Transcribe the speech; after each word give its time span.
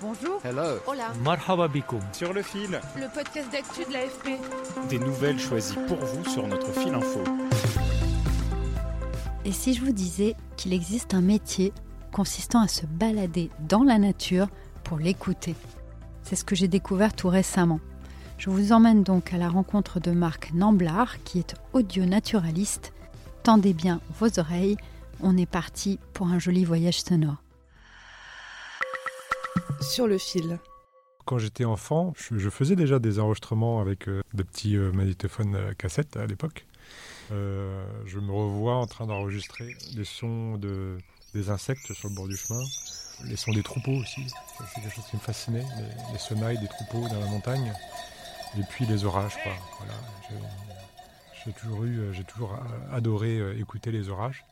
Bonjour. 0.00 0.40
Hello. 0.44 0.78
Hola. 0.86 1.12
Marhaba 1.24 1.66
bikoum. 1.68 2.00
Sur 2.12 2.32
le 2.32 2.42
fil, 2.42 2.80
Le 2.96 3.12
podcast 3.12 3.50
d'actu 3.50 3.84
de 3.88 3.92
l'AFP. 3.92 4.38
des 4.88 4.98
nouvelles 4.98 5.38
choisies 5.38 5.76
pour 5.88 5.96
vous 5.98 6.24
sur 6.30 6.46
notre 6.46 6.72
fil 6.72 6.94
info. 6.94 7.20
Et 9.44 9.52
si 9.52 9.74
je 9.74 9.84
vous 9.84 9.92
disais 9.92 10.36
qu'il 10.56 10.72
existe 10.72 11.14
un 11.14 11.20
métier 11.20 11.72
consistant 12.12 12.60
à 12.60 12.68
se 12.68 12.86
balader 12.86 13.50
dans 13.68 13.82
la 13.82 13.98
nature 13.98 14.48
pour 14.84 14.98
l'écouter? 14.98 15.54
C'est 16.22 16.36
ce 16.36 16.44
que 16.44 16.54
j'ai 16.54 16.68
découvert 16.68 17.12
tout 17.14 17.28
récemment. 17.28 17.80
Je 18.36 18.50
vous 18.50 18.72
emmène 18.72 19.02
donc 19.02 19.32
à 19.32 19.36
la 19.38 19.48
rencontre 19.48 19.98
de 19.98 20.12
Marc 20.12 20.52
Namblard, 20.54 21.22
qui 21.24 21.40
est 21.40 21.54
audio-naturaliste. 21.72 22.92
Tendez 23.42 23.72
bien 23.72 24.00
vos 24.20 24.38
oreilles, 24.38 24.76
on 25.20 25.36
est 25.36 25.46
parti 25.50 25.98
pour 26.12 26.28
un 26.28 26.38
joli 26.38 26.64
voyage 26.64 27.00
sonore. 27.00 27.42
Sur 29.88 30.06
le 30.06 30.18
fil. 30.18 30.58
Quand 31.24 31.38
j'étais 31.38 31.64
enfant, 31.64 32.12
je, 32.16 32.50
faisais 32.50 32.76
déjà 32.76 32.98
des 32.98 33.18
enregistrements 33.18 33.80
avec 33.80 34.06
euh, 34.06 34.22
des 34.34 34.44
petits 34.44 34.76
euh, 34.76 34.92
magnétophones 34.92 35.54
euh, 35.54 35.72
cassettes 35.72 36.18
à 36.18 36.26
l'époque. 36.26 36.66
Euh, 37.32 37.86
je 38.04 38.18
me 38.18 38.30
revois 38.30 38.74
en 38.74 38.86
train 38.86 39.06
d'enregistrer 39.06 39.74
les 39.96 40.04
sons 40.04 40.58
de, 40.58 40.98
des 41.34 41.48
insectes 41.48 41.94
sur 41.94 42.10
le 42.10 42.14
bord 42.14 42.28
du 42.28 42.36
chemin, 42.36 42.60
les 43.24 43.36
sons 43.36 43.52
des 43.52 43.62
troupeaux 43.62 43.92
aussi. 43.92 44.26
C'est 44.58 44.82
quelque 44.82 44.94
chose 44.94 45.04
qui 45.10 45.16
me 45.16 45.22
fascinait, 45.22 45.64
les, 45.78 46.12
les 46.12 46.18
sonnailles 46.18 46.58
des 46.58 46.68
troupeaux 46.68 47.08
dans 47.08 47.20
la 47.20 47.26
montagne. 47.26 47.72
Et 48.58 48.62
puis 48.68 48.84
les 48.84 49.04
orages. 49.06 49.36
Voilà. 49.78 49.94
J'ai- 51.44 51.52
toujours 51.52 51.82
j'ai 52.12 52.24
toujours 52.24 52.58
adoré 52.92 53.58
écouter 53.58 53.90
les 53.90 54.10
orages. 54.10 54.44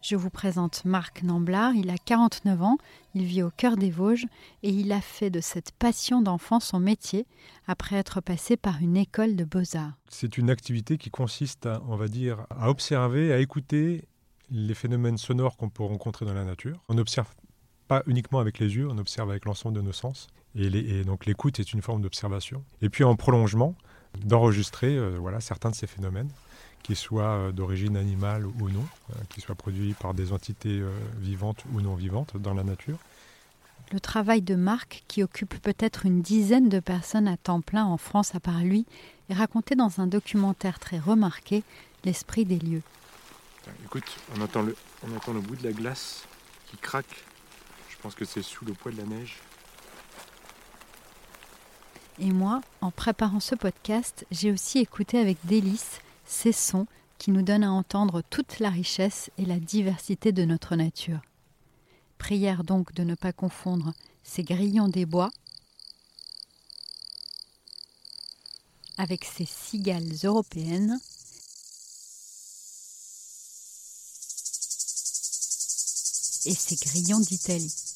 Je 0.00 0.14
vous 0.14 0.30
présente 0.30 0.84
Marc 0.84 1.22
Namblard, 1.24 1.74
il 1.74 1.90
a 1.90 1.98
49 1.98 2.62
ans, 2.62 2.78
il 3.14 3.24
vit 3.24 3.42
au 3.42 3.50
cœur 3.50 3.76
des 3.76 3.90
Vosges 3.90 4.26
et 4.62 4.70
il 4.70 4.92
a 4.92 5.00
fait 5.00 5.28
de 5.28 5.40
cette 5.40 5.72
passion 5.72 6.22
d'enfant 6.22 6.60
son 6.60 6.78
métier 6.78 7.26
après 7.66 7.96
être 7.96 8.20
passé 8.20 8.56
par 8.56 8.80
une 8.80 8.96
école 8.96 9.34
de 9.34 9.44
beaux-arts. 9.44 9.92
C'est 10.08 10.38
une 10.38 10.50
activité 10.50 10.98
qui 10.98 11.10
consiste, 11.10 11.66
à, 11.66 11.82
on 11.88 11.96
va 11.96 12.06
dire, 12.06 12.46
à 12.50 12.70
observer, 12.70 13.32
à 13.32 13.38
écouter 13.38 14.04
les 14.50 14.74
phénomènes 14.74 15.18
sonores 15.18 15.56
qu'on 15.56 15.68
peut 15.68 15.82
rencontrer 15.82 16.24
dans 16.24 16.34
la 16.34 16.44
nature. 16.44 16.80
On 16.88 16.94
n'observe 16.94 17.34
pas 17.88 18.02
uniquement 18.06 18.38
avec 18.38 18.60
les 18.60 18.76
yeux, 18.76 18.88
on 18.88 18.98
observe 18.98 19.30
avec 19.30 19.46
l'ensemble 19.46 19.74
de 19.74 19.82
nos 19.82 19.92
sens. 19.92 20.28
Et, 20.54 21.04
donc 21.04 21.26
l'écoute 21.26 21.58
est 21.58 21.72
une 21.72 21.82
forme 21.82 22.02
d'observation. 22.02 22.64
Et 22.82 22.88
puis 22.88 23.02
en 23.02 23.16
prolongement, 23.16 23.74
d'enregistrer 24.24 24.96
euh, 24.96 25.16
voilà, 25.18 25.40
certains 25.40 25.70
de 25.70 25.74
ces 25.74 25.86
phénomènes, 25.86 26.30
qu'ils 26.82 26.96
soient 26.96 27.36
euh, 27.36 27.52
d'origine 27.52 27.96
animale 27.96 28.46
ou 28.46 28.68
non, 28.70 28.84
euh, 29.10 29.14
qu'ils 29.28 29.42
soient 29.42 29.54
produits 29.54 29.94
par 29.94 30.14
des 30.14 30.32
entités 30.32 30.80
euh, 30.80 30.90
vivantes 31.18 31.64
ou 31.72 31.80
non 31.80 31.94
vivantes 31.94 32.36
dans 32.36 32.54
la 32.54 32.64
nature. 32.64 32.98
Le 33.92 34.00
travail 34.00 34.42
de 34.42 34.54
Marc, 34.54 35.04
qui 35.08 35.22
occupe 35.22 35.60
peut-être 35.62 36.04
une 36.04 36.20
dizaine 36.20 36.68
de 36.68 36.80
personnes 36.80 37.26
à 37.26 37.36
temps 37.36 37.62
plein 37.62 37.84
en 37.84 37.96
France 37.96 38.34
à 38.34 38.40
part 38.40 38.60
lui, 38.60 38.84
est 39.30 39.34
raconté 39.34 39.74
dans 39.76 40.00
un 40.00 40.06
documentaire 40.06 40.78
très 40.78 40.98
remarqué, 40.98 41.62
L'esprit 42.04 42.44
des 42.44 42.58
lieux. 42.58 42.82
Écoute, 43.84 44.16
on 44.36 44.40
entend, 44.40 44.62
le, 44.62 44.76
on 45.02 45.16
entend 45.16 45.32
le 45.32 45.40
bout 45.40 45.56
de 45.56 45.64
la 45.64 45.72
glace 45.72 46.24
qui 46.70 46.76
craque. 46.76 47.24
Je 47.90 47.96
pense 48.00 48.14
que 48.14 48.24
c'est 48.24 48.42
sous 48.42 48.64
le 48.64 48.72
poids 48.72 48.92
de 48.92 48.98
la 48.98 49.04
neige. 49.04 49.38
Et 52.20 52.30
moi, 52.30 52.60
en 52.80 52.90
préparant 52.90 53.40
ce 53.40 53.54
podcast, 53.54 54.26
j'ai 54.30 54.52
aussi 54.52 54.78
écouté 54.78 55.18
avec 55.18 55.38
délice 55.44 56.00
ces 56.28 56.52
sons 56.52 56.86
qui 57.16 57.32
nous 57.32 57.42
donnent 57.42 57.64
à 57.64 57.72
entendre 57.72 58.22
toute 58.30 58.60
la 58.60 58.70
richesse 58.70 59.30
et 59.38 59.44
la 59.44 59.58
diversité 59.58 60.30
de 60.30 60.44
notre 60.44 60.76
nature. 60.76 61.20
Prière 62.18 62.62
donc 62.62 62.92
de 62.94 63.02
ne 63.02 63.14
pas 63.14 63.32
confondre 63.32 63.92
ces 64.22 64.44
grillons 64.44 64.88
des 64.88 65.06
bois 65.06 65.30
avec 68.98 69.24
ces 69.24 69.46
cigales 69.46 70.12
européennes 70.22 71.00
et 76.44 76.54
ces 76.54 76.76
grillons 76.76 77.20
d'Italie. 77.20 77.87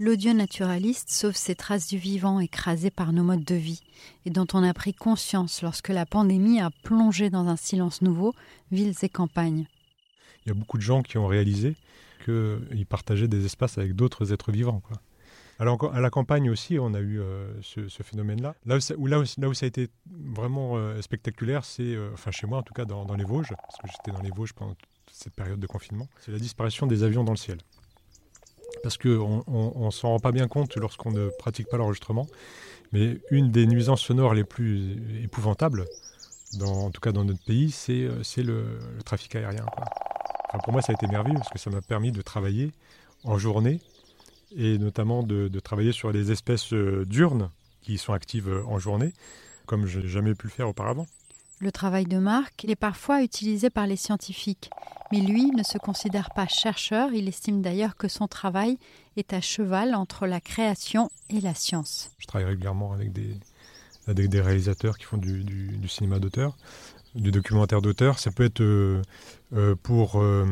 L'audio-naturaliste 0.00 1.08
sauve 1.08 1.36
ces 1.36 1.54
traces 1.54 1.86
du 1.86 1.98
vivant 1.98 2.40
écrasées 2.40 2.90
par 2.90 3.12
nos 3.12 3.22
modes 3.22 3.44
de 3.44 3.54
vie 3.54 3.80
et 4.26 4.30
dont 4.30 4.46
on 4.52 4.64
a 4.64 4.74
pris 4.74 4.92
conscience 4.92 5.62
lorsque 5.62 5.88
la 5.88 6.04
pandémie 6.04 6.60
a 6.60 6.70
plongé 6.82 7.30
dans 7.30 7.46
un 7.46 7.54
silence 7.54 8.02
nouveau 8.02 8.34
villes 8.72 8.96
et 9.02 9.08
campagnes. 9.08 9.66
Il 10.44 10.48
y 10.48 10.50
a 10.50 10.54
beaucoup 10.54 10.78
de 10.78 10.82
gens 10.82 11.02
qui 11.02 11.16
ont 11.16 11.28
réalisé 11.28 11.76
qu'ils 12.24 12.86
partageaient 12.88 13.28
des 13.28 13.44
espaces 13.44 13.78
avec 13.78 13.94
d'autres 13.94 14.32
êtres 14.32 14.50
vivants. 14.50 14.80
Quoi. 14.80 15.00
Alors 15.60 15.94
à 15.94 16.00
la 16.00 16.10
campagne 16.10 16.50
aussi, 16.50 16.76
on 16.80 16.92
a 16.94 17.00
eu 17.00 17.20
euh, 17.20 17.52
ce, 17.62 18.02
phénomène-là. 18.02 18.56
Là 18.66 18.78
où 18.78 18.80
ça 18.80 18.94
a 18.96 19.66
été 19.66 19.90
vraiment 20.10 20.76
euh, 20.76 21.00
spectaculaire, 21.02 21.64
c'est, 21.64 21.82
euh, 21.82 22.10
enfin 22.14 22.32
chez 22.32 22.48
moi 22.48 22.58
en 22.58 22.62
tout 22.62 22.74
cas, 22.74 22.84
dans, 22.84 23.04
dans 23.04 23.14
les 23.14 23.24
Vosges, 23.24 23.54
parce 23.62 23.76
que 23.76 23.86
j'étais 23.86 24.10
dans 24.10 24.22
les 24.22 24.30
Vosges 24.30 24.54
pendant 24.54 24.74
toute 24.74 24.88
cette 25.12 25.34
période 25.34 25.60
de 25.60 25.66
confinement, 25.68 26.08
c'est 26.18 26.32
la 26.32 26.40
disparition 26.40 26.88
des 26.88 27.04
avions 27.04 27.22
dans 27.22 27.32
le 27.32 27.38
ciel. 27.38 27.58
Parce 28.84 28.98
qu'on 28.98 29.42
on, 29.46 29.90
s'en 29.90 30.10
rend 30.10 30.18
pas 30.18 30.30
bien 30.30 30.46
compte 30.46 30.76
lorsqu'on 30.76 31.10
ne 31.10 31.30
pratique 31.38 31.68
pas 31.70 31.78
l'enregistrement, 31.78 32.26
mais 32.92 33.16
une 33.30 33.50
des 33.50 33.66
nuisances 33.66 34.02
sonores 34.02 34.34
les 34.34 34.44
plus 34.44 34.98
épouvantables, 35.24 35.86
en 36.60 36.90
tout 36.90 37.00
cas 37.00 37.10
dans 37.10 37.24
notre 37.24 37.42
pays, 37.42 37.70
c'est 37.70 38.02
euh, 38.02 38.22
le, 38.36 39.02
trafic 39.06 39.36
aérien. 39.36 39.64
pour 40.64 40.74
moi, 40.74 40.82
ça 40.82 40.92
a 40.92 40.94
été 40.94 41.06
merveilleux 41.06 41.38
parce 41.38 41.48
que 41.48 41.58
ça 41.58 41.70
m'a 41.70 41.80
permis 41.80 42.12
de 42.12 42.20
travailler 42.20 42.72
en 43.24 43.38
journée 43.38 43.80
et 44.54 44.76
notamment 44.76 45.22
de, 45.22 45.48
de 45.48 45.60
travailler 45.60 45.92
sur 45.92 46.12
des 46.12 46.30
espèces 46.30 46.74
euh, 46.74 47.06
diurnes 47.06 47.48
qui 47.80 47.96
sont 47.96 48.12
actives 48.12 48.50
euh, 48.50 48.66
en 48.66 48.78
journée, 48.78 49.14
comme 49.64 49.86
je 49.86 50.00
n'ai 50.00 50.08
jamais 50.08 50.34
pu 50.34 50.48
le 50.48 50.52
faire 50.52 50.68
auparavant. 50.68 51.06
Le 51.60 51.70
travail 51.72 52.04
de 52.04 52.18
Marc 52.18 52.64
est 52.64 52.76
parfois 52.76 53.22
utilisé 53.22 53.70
par 53.70 53.86
les 53.86 53.96
scientifiques, 53.96 54.70
mais 55.12 55.20
lui 55.20 55.50
ne 55.52 55.62
se 55.62 55.78
considère 55.78 56.30
pas 56.34 56.46
chercheur, 56.46 57.12
il 57.12 57.28
estime 57.28 57.62
d'ailleurs 57.62 57.96
que 57.96 58.08
son 58.08 58.26
travail 58.26 58.78
est 59.16 59.32
à 59.32 59.40
cheval 59.40 59.94
entre 59.94 60.26
la 60.26 60.40
création 60.40 61.10
et 61.30 61.40
la 61.40 61.54
science. 61.54 62.10
Je 62.18 62.26
travaille 62.26 62.48
régulièrement 62.48 62.92
avec 62.92 63.12
des, 63.12 64.40
réalisateurs 64.40 64.98
qui 64.98 65.04
font 65.04 65.16
du, 65.16 65.88
cinéma 65.88 66.18
d'auteur, 66.18 66.56
du 67.14 67.30
documentaire 67.30 67.80
d'auteur. 67.80 68.18
Ça 68.18 68.30
peut 68.32 68.44
être 68.44 68.60
euh, 68.60 69.00
euh, 69.52 69.76
pour 69.80 70.20
euh, 70.20 70.44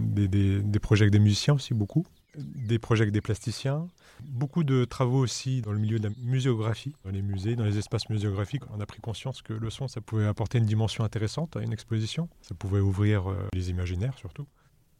des- 0.00 0.28
des 0.28 0.78
projets 0.78 1.02
avec 1.04 1.12
des 1.12 1.18
musiciens 1.18 1.54
aussi, 1.54 1.74
beaucoup. 1.74 2.06
Des 2.36 2.78
projets 2.78 3.02
avec 3.02 3.12
des 3.12 3.20
plasticiens. 3.20 3.88
Beaucoup 4.24 4.64
de 4.64 4.84
travaux 4.84 5.18
aussi 5.18 5.60
dans 5.60 5.72
le 5.72 5.78
milieu 5.78 5.98
de 5.98 6.08
la 6.08 6.14
muséographie, 6.22 6.94
dans 7.04 7.10
les 7.10 7.22
musées, 7.22 7.56
dans 7.56 7.64
les 7.64 7.78
espaces 7.78 8.08
muséographiques. 8.08 8.62
On 8.70 8.80
a 8.80 8.86
pris 8.86 9.00
conscience 9.00 9.42
que 9.42 9.52
le 9.52 9.70
son, 9.70 9.88
ça 9.88 10.00
pouvait 10.00 10.26
apporter 10.26 10.58
une 10.58 10.66
dimension 10.66 11.04
intéressante 11.04 11.56
à 11.56 11.62
une 11.62 11.72
exposition. 11.72 12.28
Ça 12.42 12.54
pouvait 12.54 12.80
ouvrir 12.80 13.30
euh, 13.30 13.48
les 13.52 13.70
imaginaires 13.70 14.16
surtout. 14.18 14.46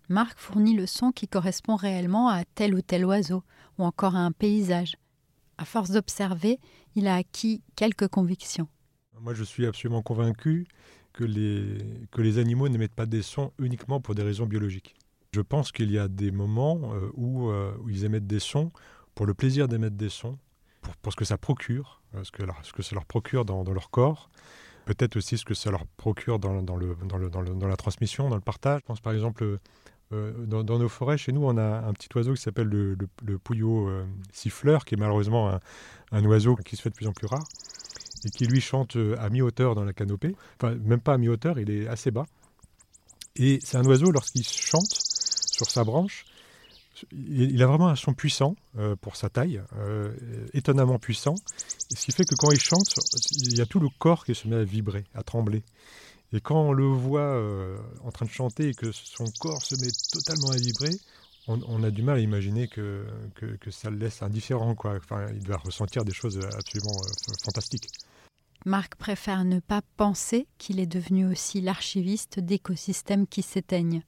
Marc 0.09 0.39
fournit 0.39 0.77
le 0.77 0.87
son 0.87 1.13
qui 1.13 1.29
correspond 1.29 1.77
réellement 1.77 2.29
à 2.29 2.45
tel 2.45 2.75
ou 2.75 2.83
tel 2.83 3.07
oiseau, 3.07 3.43
ou 3.79 3.85
encore 3.85 4.17
à 4.17 4.21
un 4.21 4.33
paysage. 4.33 4.97
À 5.57 5.65
force 5.65 5.91
d'observer, 5.91 6.59
il 6.95 7.07
a 7.07 7.15
acquis 7.17 7.63
quelques 7.75 8.09
convictions. 8.09 8.69
Moi, 9.21 9.33
je 9.33 9.45
suis 9.45 9.65
absolument 9.65 10.03
convaincu 10.03 10.67
que 11.15 11.25
les, 11.25 11.79
que 12.11 12.21
les 12.21 12.39
animaux 12.39 12.69
n'émettent 12.69 12.95
pas 12.95 13.07
des 13.07 13.23
sons 13.23 13.53
uniquement 13.59 14.01
pour 14.01 14.15
des 14.15 14.23
raisons 14.23 14.47
biologiques. 14.47 14.95
Je 15.35 15.41
pense 15.41 15.73
qu'il 15.73 15.91
y 15.91 15.99
a 15.99 16.07
des 16.07 16.31
moments 16.31 16.95
euh, 16.95 17.11
où, 17.15 17.51
euh, 17.51 17.73
où 17.83 17.91
ils 17.91 18.05
émettent 18.05 18.29
des 18.29 18.39
sons 18.39 18.71
pour 19.17 19.27
le 19.27 19.35
plaisir 19.35 19.67
d'émettre 19.67 19.97
des 19.97 20.09
sons, 20.09 20.39
pour, 20.81 20.95
pour 20.99 21.13
ce 21.13 21.17
que 21.17 21.25
ça 21.25 21.37
procure, 21.39 22.03
euh, 22.15 22.23
ce 22.23 22.31
que, 22.31 22.45
leur- 22.45 22.63
que 22.73 22.85
ça 22.85 22.95
leur 22.95 23.05
procure 23.05 23.45
dans, 23.45 23.65
leur 23.65 23.91
corps, 23.91 24.31
peut-être 24.85 25.17
aussi 25.17 25.37
ce 25.37 25.45
que 25.45 25.55
ça 25.55 25.73
leur 25.73 25.87
procure 25.97 26.39
dans, 26.39 26.63
dans 26.63 26.77
le, 26.77 26.97
dans, 27.09 27.19
le- 27.19 27.31
dans 27.31 27.67
la 27.67 27.77
transmission, 27.77 28.29
dans 28.29 28.37
le 28.37 28.43
partage. 28.43 28.83
Je 28.83 28.87
pense 28.87 29.01
par 29.01 29.13
exemple, 29.13 29.59
dans, 30.13 30.63
nos 30.79 30.89
forêts, 30.89 31.19
chez 31.19 31.33
nous, 31.33 31.45
on 31.45 31.57
a 31.57 31.81
un 31.81 31.93
petit 31.95 32.09
oiseau 32.15 32.35
qui 32.35 32.41
s'appelle 32.41 32.69
le, 32.69 32.97
le, 33.25 33.39
pouillot 33.39 33.91
siffleur, 34.33 34.85
qui 34.85 34.95
est 34.95 34.99
malheureusement 34.99 35.59
un, 36.13 36.25
oiseau 36.27 36.55
qui 36.55 36.77
se 36.77 36.83
fait 36.83 36.91
de 36.91 36.95
plus 36.95 37.09
en 37.09 37.13
plus 37.13 37.27
rare. 37.27 37.43
et 38.25 38.31
qui 38.31 38.47
lui 38.47 38.61
chante 38.61 38.97
à 39.19 39.29
mi-hauteur 39.31 39.75
dans 39.75 39.83
la 39.85 39.93
canopée. 39.93 40.37
Enfin, 40.61 40.77
même 40.77 41.01
pas 41.01 41.15
à 41.15 41.19
mi-hauteur, 41.19 41.59
il 41.59 41.69
est 41.71 41.89
assez 41.89 42.13
bas. 42.13 42.27
Et 43.35 43.59
c'est 43.65 43.77
un 43.79 43.85
oiseau, 43.87 44.13
lorsqu'il 44.13 44.45
chante 44.47 45.04
sur 45.55 45.71
sa 45.71 45.85
branche, 45.85 46.25
il 47.13 47.63
a 47.63 47.67
vraiment 47.67 47.89
un 47.89 47.97
son 47.97 48.15
puissant 48.15 48.55
euh, 48.79 48.95
pour 48.97 49.17
sa 49.17 49.29
taille, 49.29 49.61
euh, 49.79 50.13
étonnamment 50.53 50.99
puissant. 50.99 51.35
Ce 51.95 52.05
qui 52.05 52.13
fait 52.13 52.25
que 52.25 52.35
quand 52.37 52.51
il 52.51 52.61
chante, 52.61 52.95
il 53.33 53.57
y 53.57 53.61
a 53.61 53.67
tout 53.67 53.81
le 53.81 53.89
corps 53.99 54.25
qui 54.25 54.35
se 54.35 54.47
met 54.49 54.57
à 54.57 54.65
vibrer, 54.65 55.05
à 55.15 55.23
trembler. 55.23 55.63
Et 56.33 56.41
quand 56.41 56.61
on 56.61 56.73
le 56.73 56.87
voit 56.87 57.41
en 58.03 58.11
train 58.11 58.27
de 58.27 58.31
chanter 58.31 58.71
et 58.71 58.75
que 58.75 58.91
son 58.91 59.25
corps 59.39 59.63
se 59.63 59.77
met 59.77 59.91
totalement 60.13 60.51
à 60.51 60.57
vibrer, 60.57 60.91
on, 61.47 61.83
a 61.85 61.91
du 61.91 62.03
mal 62.03 62.17
à 62.17 62.21
imaginer 62.21 62.67
que, 62.67 63.07
que, 63.35 63.71
ça 63.71 63.91
le 63.91 63.99
laisse 63.99 64.23
indifférent. 64.23 64.75
Enfin, 64.85 65.27
il 65.33 65.45
doit 65.45 65.59
ressentir 65.59 66.05
des 66.05 66.15
choses 66.15 66.41
absolument 66.57 67.01
fantastiques. 67.45 67.89
Marc 68.67 68.95
préfère 68.97 69.45
ne 69.45 69.61
pas 69.61 69.83
penser 69.99 70.47
qu'il 70.57 70.81
est 70.81 70.87
devenu 70.87 71.27
aussi 71.27 71.61
l'archiviste 71.61 72.41
d'écosystèmes 72.41 73.27
qui 73.27 73.43
s'éteignent. 73.43 74.03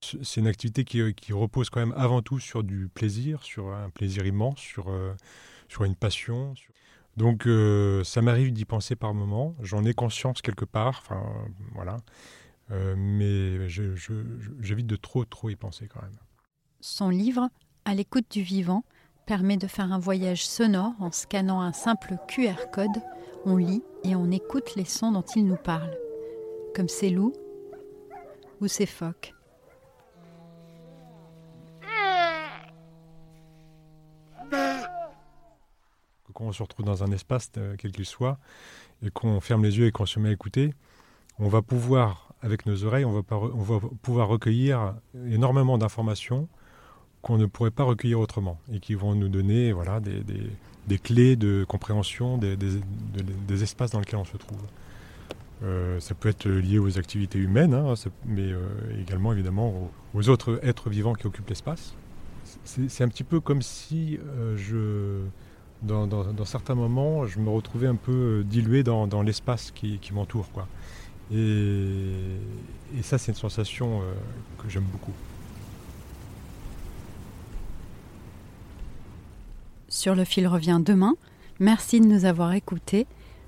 C'est 0.00 0.40
une 0.40 0.46
activité 0.46 0.84
qui, 0.84 1.32
repose 1.32 1.70
quand 1.70 1.80
même 1.80 1.94
avant 1.96 2.22
tout 2.22 2.38
sur 2.38 2.62
du 2.62 2.88
plaisir, 2.88 3.42
sur 3.42 3.72
un 3.72 3.90
plaisir 3.90 4.26
immense, 4.26 4.58
sur, 4.58 4.90
euh, 4.90 5.14
sur 5.68 5.84
une 5.84 5.96
passion. 5.96 6.54
Donc 7.16 7.46
euh, 7.46 8.04
ça 8.04 8.22
m'arrive 8.22 8.52
d'y 8.52 8.64
penser 8.64 8.94
par 8.94 9.12
moments, 9.12 9.56
j'en 9.60 9.84
ai 9.84 9.92
conscience 9.92 10.40
quelque 10.40 10.64
part, 10.64 11.02
enfin 11.02 11.20
voilà, 11.74 11.96
euh, 12.70 12.94
mais 12.96 13.68
j'évite 13.68 14.86
de 14.86 14.96
trop 14.96 15.24
trop 15.24 15.50
y 15.50 15.56
penser 15.56 15.88
quand 15.88 16.00
même. 16.00 16.16
Son 16.80 17.10
livre, 17.10 17.48
À 17.84 17.94
l'écoute 17.94 18.26
du 18.30 18.42
vivant, 18.42 18.84
permet 19.26 19.56
de 19.56 19.66
faire 19.66 19.92
un 19.92 19.98
voyage 19.98 20.46
sonore 20.46 20.92
en 21.00 21.10
scannant 21.10 21.60
un 21.60 21.72
simple 21.72 22.18
QR 22.28 22.70
code 22.72 23.02
on 23.44 23.56
lit 23.56 23.82
et 24.04 24.14
on 24.14 24.30
écoute 24.30 24.74
les 24.76 24.84
sons 24.84 25.12
dont 25.12 25.22
il 25.22 25.46
nous 25.46 25.56
parle, 25.56 25.96
comme 26.74 26.88
ces 26.88 27.10
loups 27.10 27.34
ou 28.60 28.68
ces 28.68 28.86
phoques. 28.86 29.34
Quand 36.38 36.44
on 36.44 36.52
se 36.52 36.62
retrouve 36.62 36.86
dans 36.86 37.02
un 37.02 37.10
espace, 37.10 37.50
euh, 37.56 37.74
quel 37.76 37.90
qu'il 37.90 38.04
soit, 38.04 38.38
et 39.04 39.10
qu'on 39.10 39.40
ferme 39.40 39.64
les 39.64 39.76
yeux 39.76 39.86
et 39.86 39.90
qu'on 39.90 40.06
se 40.06 40.20
met 40.20 40.28
à 40.28 40.32
écouter, 40.32 40.72
on 41.40 41.48
va 41.48 41.62
pouvoir, 41.62 42.32
avec 42.42 42.64
nos 42.64 42.84
oreilles, 42.84 43.04
on 43.04 43.10
va, 43.20 43.80
pouvoir 44.02 44.28
recueillir 44.28 44.94
énormément 45.26 45.78
d'informations 45.78 46.48
qu'on 47.22 47.38
ne 47.38 47.46
pourrait 47.46 47.72
pas 47.72 47.82
recueillir 47.82 48.20
autrement 48.20 48.60
et 48.72 48.78
qui 48.78 48.94
vont 48.94 49.16
nous 49.16 49.28
donner 49.28 49.72
voilà, 49.72 49.98
des, 49.98 50.98
clés 51.00 51.34
de 51.34 51.64
compréhension 51.66 52.38
des, 52.38 53.62
espaces 53.64 53.90
dans 53.90 53.98
lesquels 53.98 54.20
on 54.20 54.24
se 54.24 54.36
trouve. 54.36 54.62
Euh, 55.64 55.98
ça 55.98 56.14
peut 56.14 56.28
être 56.28 56.48
lié 56.48 56.78
aux 56.78 56.98
activités 56.98 57.40
humaines, 57.40 57.74
hein, 57.74 57.94
mais 58.24 58.52
euh, 58.52 58.60
également 59.00 59.32
évidemment 59.32 59.90
aux, 60.14 60.28
autres 60.28 60.60
êtres 60.62 60.88
vivants 60.88 61.14
qui 61.14 61.26
occupent 61.26 61.48
l'espace. 61.48 61.94
C'est 62.64 63.02
un 63.02 63.08
petit 63.08 63.24
peu 63.24 63.40
comme 63.40 63.60
si 63.60 64.18
je, 64.56 65.24
dans, 65.82 66.44
certains 66.44 66.74
moments, 66.74 67.26
je 67.26 67.38
me 67.38 67.50
retrouvais 67.50 67.86
un 67.86 67.94
peu 67.94 68.44
dilué 68.44 68.82
dans, 68.82 69.22
l'espace 69.22 69.70
qui, 69.70 70.00
m'entoure. 70.12 70.48
Et, 71.32 71.36
et, 72.98 73.02
ça, 73.02 73.18
c'est 73.18 73.32
une 73.32 73.38
sensation 73.38 74.00
que 74.58 74.68
j'aime 74.68 74.86
beaucoup. 74.90 75.12
Sur 79.88 80.14
le 80.14 80.24
fil 80.24 80.46
revient 80.46 80.80
demain. 80.84 81.14
Merci 81.60 82.00
de 82.00 82.06
nous 82.06 82.24
avoir 82.24 82.52
écoutés. 82.52 83.06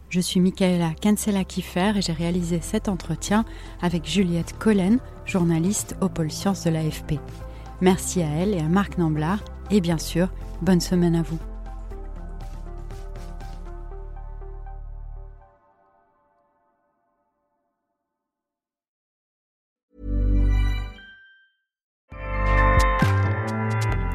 Je 0.08 0.20
suis 0.20 0.40
Michaela 0.40 0.92
Cancela-Kiffer 1.00 1.92
et 1.96 2.02
j'ai 2.02 2.12
réalisé 2.12 2.60
cet 2.60 2.88
entretien 2.88 3.44
avec 3.80 4.04
Juliette 4.04 4.58
Collen, 4.58 4.98
journaliste 5.24 5.96
au 6.00 6.08
pôle 6.08 6.32
sciences 6.32 6.64
de 6.64 6.70
l'AFP. 6.70 7.20
Merci 7.80 8.20
à 8.22 8.28
elle 8.28 8.54
et 8.54 8.58
à 8.58 8.68
Marc 8.68 8.98
Namblard 8.98 9.44
et 9.70 9.80
bien 9.80 9.98
sûr, 9.98 10.32
bonne 10.62 10.80
semaine 10.80 11.14
à 11.14 11.22
vous. 11.22 11.38